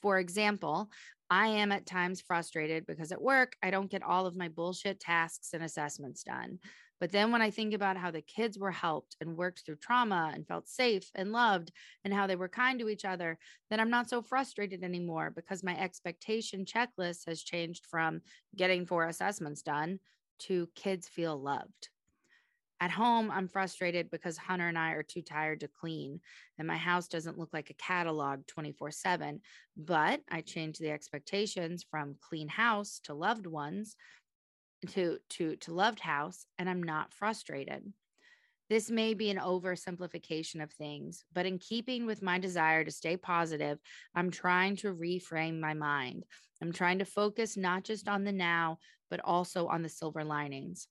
For 0.01 0.19
example, 0.19 0.91
I 1.29 1.47
am 1.47 1.71
at 1.71 1.85
times 1.85 2.21
frustrated 2.21 2.85
because 2.85 3.11
at 3.11 3.21
work, 3.21 3.55
I 3.61 3.71
don't 3.71 3.91
get 3.91 4.03
all 4.03 4.25
of 4.25 4.35
my 4.35 4.49
bullshit 4.49 4.99
tasks 4.99 5.53
and 5.53 5.63
assessments 5.63 6.23
done. 6.23 6.59
But 7.01 7.11
then 7.11 7.31
when 7.31 7.41
I 7.41 7.49
think 7.49 7.73
about 7.73 7.97
how 7.97 8.11
the 8.11 8.21
kids 8.21 8.59
were 8.59 8.71
helped 8.71 9.17
and 9.19 9.35
worked 9.35 9.65
through 9.65 9.77
trauma 9.77 10.31
and 10.35 10.47
felt 10.47 10.69
safe 10.69 11.09
and 11.15 11.31
loved 11.31 11.71
and 12.05 12.13
how 12.13 12.27
they 12.27 12.35
were 12.35 12.47
kind 12.47 12.79
to 12.79 12.89
each 12.89 13.05
other, 13.05 13.39
then 13.71 13.79
I'm 13.79 13.89
not 13.89 14.07
so 14.07 14.21
frustrated 14.21 14.83
anymore 14.83 15.33
because 15.35 15.63
my 15.63 15.75
expectation 15.75 16.63
checklist 16.63 17.25
has 17.25 17.41
changed 17.41 17.87
from 17.87 18.21
getting 18.55 18.85
four 18.85 19.07
assessments 19.07 19.63
done 19.63 19.97
to 20.41 20.69
kids 20.75 21.07
feel 21.07 21.41
loved. 21.41 21.89
At 22.79 22.91
home, 22.91 23.29
I'm 23.31 23.47
frustrated 23.47 24.09
because 24.09 24.37
Hunter 24.37 24.67
and 24.67 24.77
I 24.77 24.91
are 24.91 25.03
too 25.03 25.21
tired 25.21 25.59
to 25.59 25.67
clean, 25.67 26.19
and 26.57 26.67
my 26.67 26.77
house 26.77 27.07
doesn't 27.07 27.37
look 27.37 27.49
like 27.53 27.69
a 27.69 27.75
catalog 27.75 28.45
24 28.47 28.89
7. 28.89 29.39
But 29.77 30.21
I 30.31 30.41
changed 30.41 30.81
the 30.81 30.89
expectations 30.89 31.85
from 31.89 32.15
clean 32.21 32.47
house 32.47 32.99
to 33.03 33.13
loved 33.13 33.45
ones 33.45 33.95
to, 34.89 35.19
to, 35.29 35.55
to 35.57 35.73
loved 35.73 35.99
house, 35.99 36.45
and 36.57 36.69
I'm 36.69 36.83
not 36.83 37.13
frustrated. 37.13 37.93
This 38.69 38.89
may 38.89 39.13
be 39.13 39.29
an 39.29 39.37
oversimplification 39.37 40.63
of 40.63 40.71
things, 40.71 41.25
but 41.33 41.45
in 41.45 41.59
keeping 41.59 42.05
with 42.05 42.21
my 42.21 42.39
desire 42.39 42.85
to 42.85 42.91
stay 42.91 43.17
positive, 43.17 43.79
I'm 44.15 44.31
trying 44.31 44.77
to 44.77 44.93
reframe 44.93 45.59
my 45.59 45.73
mind. 45.73 46.23
I'm 46.61 46.71
trying 46.71 46.99
to 46.99 47.05
focus 47.05 47.57
not 47.57 47.83
just 47.83 48.07
on 48.07 48.23
the 48.23 48.31
now, 48.31 48.79
but 49.09 49.19
also 49.25 49.67
on 49.67 49.81
the 49.81 49.89
silver 49.89 50.23
linings. 50.23 50.87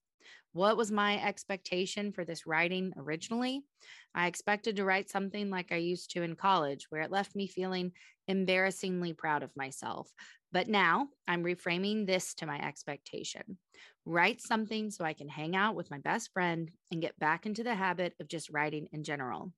What 0.53 0.77
was 0.77 0.91
my 0.91 1.25
expectation 1.25 2.13
for 2.13 2.25
this 2.25 2.47
writing 2.47 2.93
originally? 2.97 3.63
I 4.15 4.27
expected 4.27 4.77
to 4.77 4.85
write 4.85 5.09
something 5.09 5.49
like 5.49 5.71
I 5.71 5.77
used 5.77 6.11
to 6.11 6.23
in 6.23 6.35
college, 6.35 6.87
where 6.91 7.03
it 7.03 7.11
left 7.11 7.37
me 7.37 7.47
feeling 7.47 7.93
embarrassingly 8.27 9.13
proud 9.13 9.43
of 9.43 9.57
myself. 9.57 10.13
But 10.53 10.69
now 10.69 11.09
I'm 11.29 11.45
reframing 11.45 12.07
this 12.07 12.35
to 12.35 12.47
my 12.47 12.61
expectation 12.61 13.59
write 14.07 14.41
something 14.41 14.91
so 14.91 15.05
I 15.05 15.13
can 15.13 15.29
hang 15.29 15.55
out 15.55 15.75
with 15.75 15.91
my 15.91 15.99
best 15.99 16.33
friend 16.33 16.71
and 16.91 17.03
get 17.03 17.19
back 17.19 17.47
into 17.47 17.63
the 17.63 17.75
habit 17.75 18.15
of 18.21 18.29
just 18.29 18.51
writing 18.51 18.89
in 18.93 19.05
general. 19.05 19.53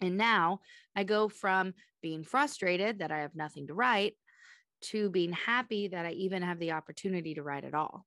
And 0.00 0.16
now 0.16 0.60
I 0.94 1.04
go 1.04 1.28
from 1.28 1.74
being 2.02 2.22
frustrated 2.22 3.00
that 3.00 3.10
I 3.10 3.20
have 3.20 3.34
nothing 3.34 3.66
to 3.66 3.74
write 3.74 4.14
to 4.80 5.10
being 5.10 5.32
happy 5.32 5.88
that 5.88 6.06
I 6.06 6.12
even 6.12 6.42
have 6.42 6.60
the 6.60 6.72
opportunity 6.72 7.34
to 7.34 7.42
write 7.42 7.64
at 7.64 7.74
all. 7.74 8.06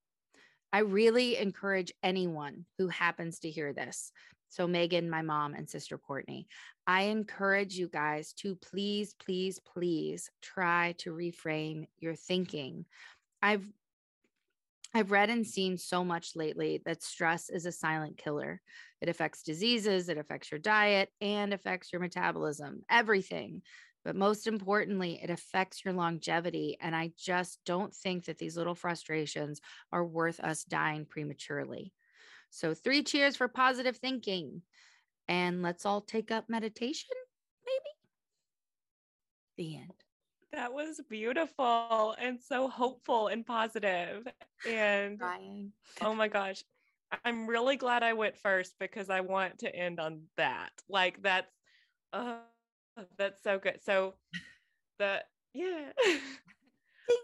I 0.72 0.80
really 0.80 1.38
encourage 1.38 1.92
anyone 2.02 2.66
who 2.78 2.88
happens 2.88 3.40
to 3.40 3.50
hear 3.50 3.74
this. 3.74 4.14
So, 4.52 4.68
Megan, 4.68 5.10
my 5.10 5.22
mom, 5.22 5.54
and 5.54 5.70
sister 5.70 5.98
Courtney, 5.98 6.46
I 6.86 7.04
encourage 7.04 7.76
you 7.76 7.88
guys 7.88 8.34
to 8.40 8.58
please, 8.58 9.14
please, 9.14 9.60
please 9.60 10.30
try 10.42 10.94
to 10.98 11.12
reframe 11.14 11.88
your 12.00 12.16
thinking. 12.16 12.84
I've 13.42 13.66
I've 14.94 15.12
read 15.12 15.30
and 15.30 15.48
seen 15.48 15.78
so 15.78 16.04
much 16.04 16.36
lately 16.36 16.82
that 16.86 17.02
stress 17.02 17.50
is 17.50 17.66
a 17.66 17.72
silent 17.72 18.18
killer. 18.18 18.62
It 19.00 19.08
affects 19.08 19.42
diseases, 19.42 20.10
it 20.10 20.18
affects 20.18 20.52
your 20.52 20.60
diet, 20.60 21.08
and 21.22 21.54
affects 21.54 21.94
your 21.94 22.02
metabolism, 22.02 22.82
everything. 22.90 23.62
But 24.04 24.18
most 24.18 24.48
importantly, 24.48 25.18
it 25.24 25.30
affects 25.30 25.86
your 25.86 25.94
longevity. 25.94 26.78
And 26.82 26.94
I 26.94 27.14
just 27.18 27.62
don't 27.66 27.96
think 27.96 28.26
that 28.26 28.38
these 28.38 28.58
little 28.58 28.76
frustrations 28.76 29.62
are 29.94 30.04
worth 30.04 30.42
us 30.42 30.66
dying 30.66 31.06
prematurely. 31.06 31.94
So, 32.52 32.74
three 32.74 33.02
cheers 33.02 33.36
for 33.36 33.48
positive 33.48 33.98
thinking. 33.98 34.62
And 35.28 35.62
let's 35.62 35.86
all 35.86 36.02
take 36.02 36.30
up 36.30 36.50
meditation, 36.50 37.10
maybe. 37.66 37.96
The 39.58 39.78
end. 39.78 39.94
That 40.52 40.74
was 40.74 41.00
beautiful 41.10 42.14
and 42.20 42.38
so 42.42 42.68
hopeful 42.68 43.28
and 43.28 43.46
positive. 43.46 44.28
And 44.70 45.22
oh 46.02 46.14
my 46.14 46.28
gosh, 46.28 46.64
I'm 47.24 47.48
really 47.48 47.78
glad 47.78 48.04
I 48.04 48.14
went 48.14 48.38
first 48.38 48.76
because 48.80 49.10
I 49.10 49.22
want 49.22 49.60
to 49.60 49.74
end 49.74 50.02
on 50.02 50.24
that. 50.36 50.72
Like 50.90 51.22
that's 51.24 51.52
uh 52.12 52.40
that's 53.18 53.42
so 53.44 53.60
good. 53.60 53.80
So 53.84 54.16
the 55.00 55.24
yeah. 55.54 55.92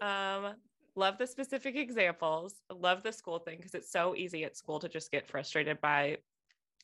um 0.00 0.54
love 0.98 1.16
the 1.16 1.26
specific 1.26 1.76
examples. 1.76 2.54
Love 2.70 3.02
the 3.02 3.12
school 3.12 3.38
thing 3.38 3.56
because 3.56 3.74
it's 3.74 3.90
so 3.90 4.14
easy 4.16 4.44
at 4.44 4.56
school 4.56 4.80
to 4.80 4.88
just 4.88 5.12
get 5.12 5.28
frustrated 5.28 5.80
by 5.80 6.18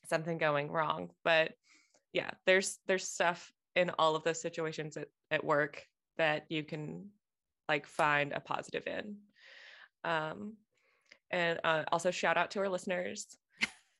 something 0.08 0.38
going 0.38 0.70
wrong. 0.70 1.10
But 1.24 1.52
yeah, 2.12 2.30
there's 2.46 2.78
there's 2.86 3.06
stuff 3.06 3.52
in 3.74 3.90
all 3.98 4.14
of 4.14 4.22
those 4.22 4.40
situations 4.40 4.96
at, 4.96 5.08
at 5.30 5.44
work 5.44 5.84
that 6.16 6.46
you 6.48 6.62
can 6.62 7.10
like 7.68 7.86
find 7.86 8.32
a 8.32 8.40
positive 8.40 8.86
in. 8.86 9.16
Um, 10.04 10.54
and 11.30 11.58
uh, 11.64 11.82
also 11.90 12.10
shout 12.12 12.36
out 12.36 12.52
to 12.52 12.60
our 12.60 12.68
listeners, 12.68 13.36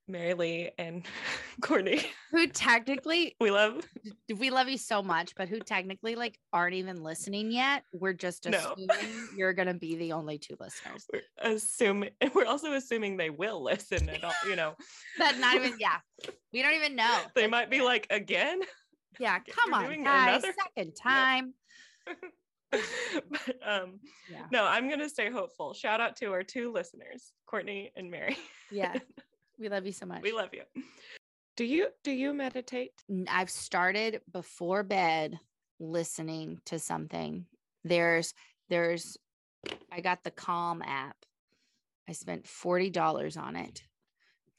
Mary 0.07 0.35
Lee 0.35 0.71
and 0.79 1.07
Courtney. 1.63 2.01
Who 2.31 2.47
technically 2.49 3.37
We 3.41 3.51
love. 3.51 3.87
we 4.39 4.51
love 4.51 4.69
you 4.69 4.77
so 4.79 5.03
much, 5.03 5.35
but 5.37 5.49
who 5.49 5.61
technically 5.61 6.15
like 6.15 6.39
aren't 6.53 6.75
even 6.75 7.03
listening 7.03 7.51
yet. 7.51 7.85
We're 7.93 8.13
just 8.13 8.47
No. 8.49 8.59
assuming 8.59 9.29
you're 9.37 9.53
gonna 9.55 9.75
be 9.75 9.97
the 9.97 10.13
only 10.13 10.39
two 10.39 10.57
listeners. 10.61 11.07
We're 11.13 11.23
assuming. 11.41 12.11
We're 12.35 12.47
also 12.47 12.73
assuming 12.75 13.17
they 13.17 13.31
will 13.31 13.63
listen, 13.63 14.09
and 14.09 14.23
all, 14.25 14.33
you 14.49 14.57
know, 14.57 14.75
But 15.19 15.39
not 15.39 15.57
even 15.57 15.75
yeah. 15.79 15.99
We 16.53 16.63
don't 16.63 16.75
even 16.75 16.97
know. 16.97 17.19
they 17.35 17.47
might 17.47 17.71
be 17.71 17.81
like 17.81 18.07
again. 18.11 18.61
Yeah, 19.19 19.37
"Okay, 19.37 19.53
come 19.53 19.71
you're 19.83 19.93
on, 19.93 20.05
guys. 20.05 20.43
another?" 20.43 20.55
Second 20.77 20.93
time. 21.01 21.55
but, 22.71 23.57
um, 23.65 24.01
Yeah. 24.31 24.47
no, 24.51 24.65
I'm 24.65 24.89
gonna 24.91 25.09
stay 25.09 25.31
hopeful. 25.31 25.73
Shout 25.75 26.01
out 26.01 26.17
to 26.17 26.27
our 26.33 26.43
two 26.43 26.73
listeners, 26.73 27.33
Courtney 27.47 27.93
and 27.97 28.11
Mary. 28.11 28.37
Yeah. 28.71 28.95
We 29.59 29.69
love 29.69 29.87
you 29.87 29.93
so 29.93 30.07
much. 30.07 30.23
We 30.23 30.33
love 30.33 30.51
you. 30.53 30.63
Do 31.57 31.65
you 31.65 31.89
do 32.03 32.11
you 32.11 32.33
meditate? 32.35 32.93
I've 33.29 33.51
started 33.51 34.21
before 34.33 34.83
bed 34.83 35.39
listening 35.79 36.61
to 36.67 36.79
something. 36.79 37.47
There's 37.85 38.35
there's 38.69 39.17
I 39.93 40.01
got 40.01 40.25
the 40.25 40.31
Calm 40.31 40.83
app. 40.83 41.17
I 42.09 42.13
spent 42.13 42.45
$40 42.45 43.41
on 43.41 43.57
it. 43.57 43.83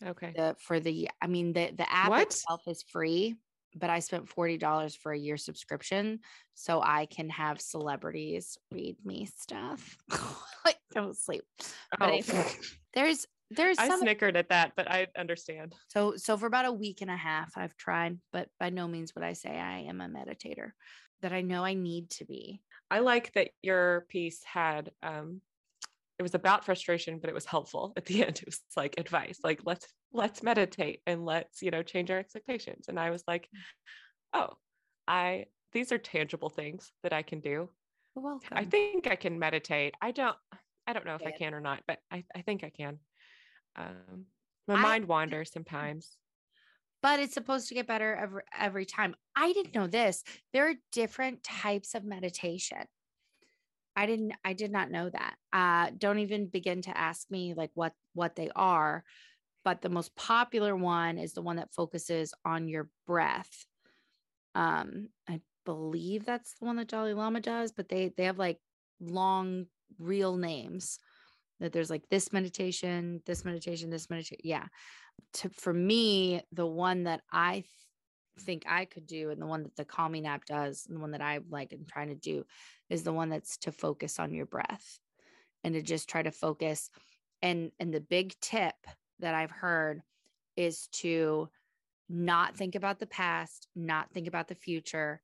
Okay. 0.03 0.33
The 0.35 0.55
for 0.59 0.79
the 0.79 1.09
I 1.21 1.27
mean 1.27 1.53
the 1.53 1.71
the 1.75 1.91
app 1.91 2.09
What? 2.09 2.27
itself 2.27 2.61
is 2.67 2.83
free, 2.83 3.35
but 3.75 3.89
I 3.89 3.99
spent 3.99 4.27
$40 4.33 4.97
for 4.97 5.11
a 5.11 5.17
year 5.19 5.37
subscription 5.37 6.19
so 6.53 6.81
I 6.81 7.07
can 7.07 7.29
have 7.29 7.59
celebrities 7.59 8.57
read 8.71 8.97
me 9.05 9.27
stuff. 9.37 9.97
like 10.65 10.77
don't 10.93 11.17
sleep. 11.17 11.43
But 11.99 12.09
Oh, 12.09 12.13
anyway, 12.13 12.45
There's 12.93 13.25
there's 13.51 13.77
I 13.77 13.87
some 13.87 13.99
snickered 13.99 14.35
at 14.35 14.49
that, 14.49 14.73
but 14.75 14.89
I 14.89 15.07
understand. 15.17 15.75
so 15.87 16.15
so 16.17 16.37
for 16.37 16.47
about 16.47 16.65
a 16.65 16.71
week 16.71 17.01
and 17.01 17.11
a 17.11 17.15
half 17.15 17.53
I've 17.55 17.77
tried, 17.77 18.19
but 18.31 18.49
by 18.59 18.69
no 18.69 18.87
means 18.87 19.13
would 19.15 19.23
I 19.23 19.33
say 19.33 19.49
I 19.49 19.79
am 19.81 20.01
a 20.01 20.07
meditator 20.07 20.71
that 21.21 21.33
I 21.33 21.41
know 21.41 21.63
I 21.63 21.73
need 21.73 22.09
to 22.11 22.25
be. 22.25 22.61
I 22.89 22.99
like 22.99 23.33
that 23.33 23.49
your 23.61 24.05
piece 24.09 24.43
had 24.43 24.91
um 25.03 25.41
it 26.17 26.23
was 26.23 26.33
about 26.33 26.63
frustration, 26.63 27.19
but 27.19 27.29
it 27.29 27.33
was 27.33 27.45
helpful 27.45 27.93
at 27.97 28.05
the 28.05 28.23
end. 28.25 28.39
It 28.39 28.45
was 28.45 28.61
like 28.75 28.95
advice, 28.97 29.39
like 29.43 29.61
let's 29.65 29.87
let's 30.11 30.43
meditate 30.43 31.01
and 31.05 31.25
let's, 31.25 31.61
you 31.61 31.71
know, 31.71 31.83
change 31.83 32.09
our 32.09 32.17
expectations. 32.17 32.85
And 32.87 32.99
I 32.99 33.09
was 33.09 33.23
like, 33.27 33.49
oh, 34.33 34.53
I 35.07 35.45
these 35.73 35.91
are 35.91 35.97
tangible 35.97 36.49
things 36.49 36.91
that 37.03 37.13
I 37.13 37.21
can 37.21 37.41
do. 37.41 37.69
Welcome. 38.15 38.57
I 38.57 38.63
think 38.63 39.07
I 39.07 39.17
can 39.17 39.37
meditate. 39.37 39.93
I 40.01 40.11
don't 40.11 40.37
I 40.87 40.93
don't 40.93 41.05
know 41.05 41.15
if 41.15 41.25
I 41.25 41.31
can 41.31 41.53
or 41.53 41.59
not, 41.59 41.81
but 41.87 41.99
I, 42.11 42.23
I 42.35 42.41
think 42.41 42.63
I 42.63 42.69
can. 42.69 42.99
Um, 43.75 44.25
my 44.67 44.75
I- 44.75 44.81
mind 44.81 45.05
wanders 45.07 45.51
sometimes. 45.51 46.17
but 47.01 47.19
it's 47.19 47.33
supposed 47.33 47.67
to 47.69 47.75
get 47.75 47.87
better 47.87 48.15
every 48.15 48.43
every 48.57 48.85
time. 48.85 49.15
I 49.35 49.53
didn't 49.53 49.75
know 49.75 49.87
this. 49.87 50.23
There 50.53 50.69
are 50.69 50.75
different 50.91 51.43
types 51.43 51.93
of 51.95 52.03
meditation. 52.03 52.85
I 53.95 54.05
didn't 54.07 54.33
I 54.43 54.53
did 54.53 54.71
not 54.71 54.91
know 54.91 55.09
that. 55.09 55.35
Uh 55.53 55.91
don't 55.97 56.19
even 56.19 56.47
begin 56.47 56.81
to 56.83 56.97
ask 56.97 57.29
me 57.29 57.53
like 57.53 57.71
what 57.75 57.93
what 58.13 58.35
they 58.35 58.49
are, 58.55 59.03
but 59.63 59.81
the 59.81 59.89
most 59.89 60.15
popular 60.15 60.75
one 60.75 61.17
is 61.17 61.33
the 61.33 61.41
one 61.41 61.57
that 61.57 61.73
focuses 61.73 62.33
on 62.43 62.67
your 62.67 62.89
breath. 63.07 63.65
Um 64.55 65.09
I 65.29 65.41
believe 65.65 66.25
that's 66.25 66.55
the 66.59 66.65
one 66.65 66.75
that 66.77 66.87
Dalai 66.87 67.13
Lama 67.13 67.39
does, 67.41 67.71
but 67.71 67.89
they 67.89 68.09
they 68.15 68.25
have 68.25 68.39
like 68.39 68.59
long 68.99 69.67
real 69.99 70.37
names 70.37 70.99
that 71.59 71.71
there's 71.71 71.89
like 71.89 72.07
this 72.09 72.33
meditation, 72.33 73.21
this 73.25 73.45
meditation, 73.45 73.89
this 73.89 74.09
meditation. 74.09 74.37
Yeah. 74.43 74.65
To 75.35 75.49
for 75.49 75.73
me 75.73 76.41
the 76.51 76.65
one 76.65 77.03
that 77.03 77.21
i 77.31 77.53
th- 77.53 77.65
think 78.41 78.65
i 78.67 78.83
could 78.83 79.07
do 79.07 79.29
and 79.29 79.41
the 79.41 79.45
one 79.45 79.63
that 79.63 79.75
the 79.77 79.85
calming 79.85 80.27
app 80.27 80.43
does 80.43 80.85
and 80.87 80.97
the 80.97 80.99
one 80.99 81.11
that 81.11 81.21
i 81.21 81.39
like 81.49 81.71
am 81.71 81.85
trying 81.87 82.09
to 82.09 82.15
do 82.15 82.43
is 82.89 83.03
the 83.03 83.13
one 83.13 83.29
that's 83.29 83.57
to 83.59 83.71
focus 83.71 84.19
on 84.19 84.33
your 84.33 84.45
breath 84.45 84.99
and 85.63 85.73
to 85.73 85.81
just 85.81 86.09
try 86.09 86.21
to 86.21 86.31
focus. 86.31 86.89
And 87.41 87.71
and 87.79 87.93
the 87.93 88.01
big 88.01 88.33
tip 88.41 88.75
that 89.19 89.35
i've 89.35 89.51
heard 89.51 90.01
is 90.57 90.87
to 90.91 91.49
not 92.09 92.55
think 92.55 92.75
about 92.75 92.99
the 92.99 93.07
past 93.07 93.67
not 93.75 94.11
think 94.11 94.27
about 94.27 94.47
the 94.47 94.55
future 94.55 95.21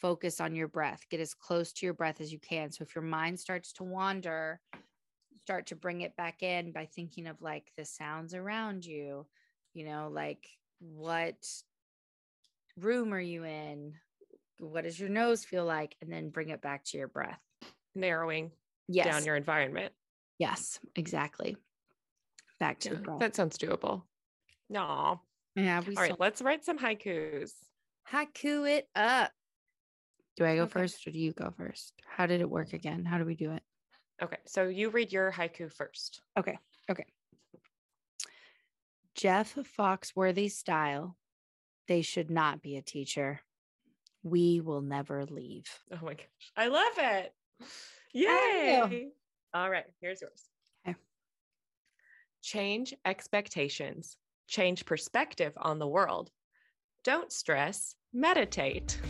focus 0.00 0.40
on 0.40 0.54
your 0.54 0.68
breath. 0.68 1.04
Get 1.10 1.20
as 1.20 1.34
close 1.34 1.72
to 1.74 1.86
your 1.86 1.94
breath 1.94 2.20
as 2.20 2.32
you 2.32 2.38
can. 2.38 2.72
So 2.72 2.82
if 2.82 2.94
your 2.94 3.04
mind 3.04 3.38
starts 3.38 3.72
to 3.74 3.84
wander 3.84 4.60
start 5.50 5.66
to 5.66 5.74
bring 5.74 6.02
it 6.02 6.14
back 6.14 6.44
in 6.44 6.70
by 6.70 6.86
thinking 6.86 7.26
of 7.26 7.42
like 7.42 7.72
the 7.76 7.84
sounds 7.84 8.34
around 8.34 8.86
you 8.86 9.26
you 9.74 9.84
know 9.84 10.08
like 10.08 10.46
what 10.78 11.34
room 12.76 13.12
are 13.12 13.18
you 13.20 13.42
in 13.42 13.94
what 14.60 14.84
does 14.84 15.00
your 15.00 15.08
nose 15.08 15.44
feel 15.44 15.64
like 15.64 15.96
and 16.00 16.12
then 16.12 16.30
bring 16.30 16.50
it 16.50 16.62
back 16.62 16.84
to 16.84 16.96
your 16.96 17.08
breath 17.08 17.40
Narrowing 17.96 18.52
yes 18.86 19.12
down 19.12 19.24
your 19.26 19.34
environment. 19.34 19.92
yes 20.38 20.78
exactly 20.94 21.56
back 22.60 22.78
to 22.78 22.90
Yeah, 22.90 23.16
that 23.18 23.34
sounds 23.34 23.58
doable. 23.58 24.02
No. 24.68 25.20
yeah 25.56 25.80
we 25.80 25.96
All 25.96 26.02
right, 26.04 26.20
let's 26.20 26.40
write 26.40 26.64
some 26.64 26.78
haikus. 26.78 27.50
haiku 28.08 28.70
it 28.70 28.88
up 28.94 29.32
do 30.36 30.44
i 30.44 30.54
go 30.54 30.62
Okay. 30.62 30.70
first 30.82 31.04
or 31.08 31.10
do 31.10 31.18
you 31.18 31.32
go 31.32 31.52
first 31.56 31.92
how 32.06 32.26
did 32.26 32.40
it 32.40 32.48
work 32.48 32.72
again 32.72 33.04
how 33.04 33.18
do 33.18 33.24
we 33.24 33.34
do 33.34 33.50
it 33.50 33.64
Okay, 34.22 34.36
so 34.46 34.68
you 34.68 34.90
read 34.90 35.12
your 35.12 35.32
haiku 35.32 35.72
first. 35.72 36.20
Okay. 36.38 36.58
Okay. 36.90 37.06
Jeff 39.14 39.54
Foxworthy 39.78 40.50
style. 40.50 41.16
They 41.88 42.02
should 42.02 42.30
not 42.30 42.62
be 42.62 42.76
a 42.76 42.82
teacher. 42.82 43.40
We 44.22 44.60
will 44.60 44.82
never 44.82 45.24
leave. 45.24 45.66
Oh 45.92 45.98
my 46.02 46.14
gosh, 46.14 46.52
I 46.56 46.68
love 46.68 46.92
it. 46.98 47.34
Yay. 48.12 49.08
All 49.54 49.70
right, 49.70 49.84
here's 50.00 50.20
yours. 50.20 50.44
Okay. 50.86 50.96
Change 52.42 52.94
expectations, 53.04 54.16
change 54.46 54.84
perspective 54.84 55.52
on 55.56 55.78
the 55.78 55.88
world. 55.88 56.30
Don't 57.02 57.32
stress, 57.32 57.94
meditate. 58.12 59.00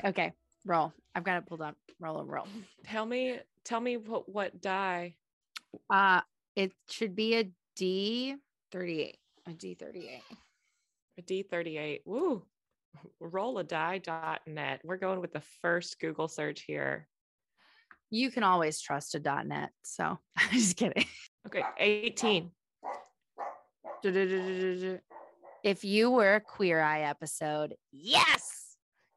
Okay. 0.04 0.32
Roll. 0.66 0.92
I've 1.14 1.24
got 1.24 1.38
it 1.38 1.46
pulled 1.46 1.62
up. 1.62 1.76
Roll, 1.98 2.18
a 2.20 2.24
roll. 2.24 2.46
Tell 2.84 3.06
me, 3.06 3.38
tell 3.64 3.80
me 3.80 3.96
what 3.96 4.28
what 4.28 4.60
die. 4.60 5.14
Uh, 5.88 6.20
it 6.56 6.72
should 6.88 7.14
be 7.14 7.36
a 7.36 7.50
D 7.76 8.36
38. 8.72 9.16
A 9.46 9.52
D 9.52 9.74
38. 9.74 10.22
A 11.18 11.22
D38. 11.22 12.00
Woo. 12.04 12.42
Rolladie.net. 13.22 14.80
We're 14.84 14.96
going 14.96 15.20
with 15.20 15.32
the 15.32 15.42
first 15.62 15.98
Google 16.00 16.28
search 16.28 16.62
here. 16.62 17.08
You 18.10 18.30
can 18.30 18.42
always 18.42 18.80
trust 18.80 19.14
a 19.14 19.20
dot 19.20 19.46
.net. 19.46 19.70
So 19.84 20.04
I'm 20.36 20.50
just 20.52 20.76
kidding. 20.76 21.04
Okay, 21.46 21.62
18. 21.78 22.50
if 25.62 25.84
you 25.84 26.10
were 26.10 26.34
a 26.34 26.40
queer 26.40 26.80
eye 26.80 27.02
episode, 27.02 27.74
yes, 27.92 28.59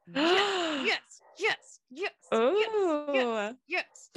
yes, 0.16 1.22
yes, 1.38 1.40
yes, 1.40 1.80
yes, 1.90 2.10
Oh, 2.32 3.12
yes, 3.14 3.56
yes. 3.68 4.10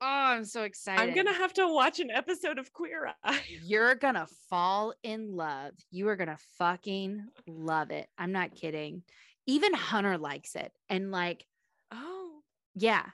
Oh, 0.00 0.06
I'm 0.06 0.44
so 0.44 0.62
excited. 0.62 1.00
I'm 1.08 1.14
gonna 1.14 1.36
have 1.36 1.52
to 1.54 1.66
watch 1.66 1.98
an 1.98 2.10
episode 2.10 2.58
of 2.58 2.72
Queer 2.72 3.12
Eye. 3.24 3.40
You're 3.64 3.96
gonna 3.96 4.28
fall 4.48 4.94
in 5.02 5.34
love. 5.34 5.72
You 5.90 6.08
are 6.08 6.16
gonna 6.16 6.38
fucking 6.58 7.26
love 7.48 7.90
it. 7.90 8.08
I'm 8.16 8.30
not 8.30 8.54
kidding. 8.54 9.02
Even 9.46 9.74
Hunter 9.74 10.16
likes 10.18 10.54
it, 10.54 10.72
and 10.88 11.10
like, 11.10 11.46
Oh, 11.90 12.40
yeah, 12.74 13.06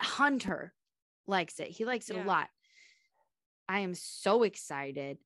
Hunter 0.00 0.72
likes 1.26 1.60
it. 1.60 1.68
He 1.68 1.84
likes 1.84 2.08
it 2.08 2.16
Yeah. 2.16 2.24
a 2.24 2.26
lot. 2.26 2.48
I 3.68 3.80
am 3.80 3.94
so 3.94 4.42
excited. 4.44 5.18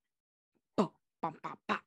Boom, 0.77 0.91
bum, 1.23 1.39
bum, 1.43 1.57
bum. 1.69 1.79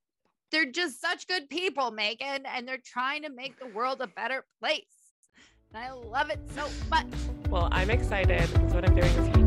They're 0.54 0.72
just 0.72 1.02
such 1.02 1.28
good 1.28 1.50
people, 1.50 1.90
Megan, 1.90 2.46
and 2.46 2.68
they're 2.68 2.78
trying 2.78 3.24
to 3.24 3.30
make 3.32 3.58
the 3.60 3.66
world 3.70 4.02
a 4.02 4.08
better 4.08 4.46
place. 4.60 4.86
And 5.74 5.84
I 5.84 5.92
love 5.92 6.30
it 6.30 6.40
so 6.54 6.68
much. 6.92 7.08
well, 7.50 7.70
I'm 7.72 7.90
excited 7.90 8.48
because 8.54 8.72
what 8.72 8.88
I'm 8.88 8.94
doing 8.94 9.18
weekend 9.18 9.43